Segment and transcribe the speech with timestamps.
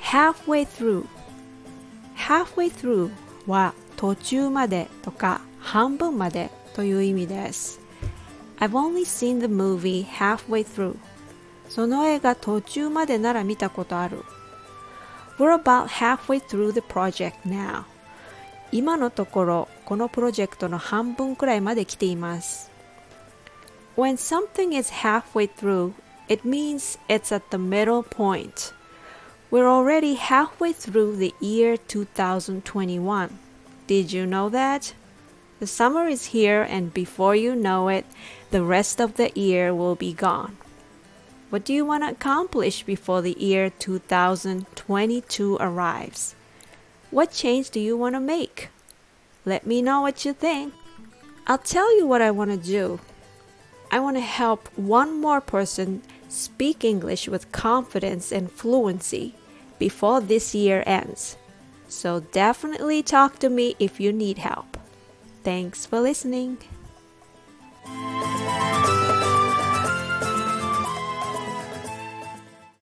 [0.00, 1.06] halfway through
[2.14, 3.10] halfway through
[3.46, 7.80] は途中までとか半分までという意味です
[8.58, 10.96] I've only seen the movie halfway through
[11.68, 14.24] その映画途中までなら見たことある
[15.38, 17.84] We're about halfway through the project now
[18.72, 22.70] 今のところこのプロジェクトの半分くらいまで来ています
[23.96, 25.92] When something is halfway through,
[26.28, 28.72] it means it's at the middle point.
[29.50, 33.38] We're already halfway through the year 2021.
[33.86, 34.94] Did you know that?
[35.60, 38.04] The summer is here, and before you know it,
[38.50, 40.58] the rest of the year will be gone.
[41.48, 46.34] What do you want to accomplish before the year 2022 arrives?
[47.12, 48.68] What change do you want to make?
[49.44, 50.74] Let me know what you think.
[51.46, 52.98] I'll tell you what I want to do.
[53.92, 59.34] I want to help one more person speak English with confidence and fluency
[59.78, 61.36] before this year ends.
[61.88, 64.76] So definitely talk to me if you need help.
[65.44, 66.58] Thanks for listening.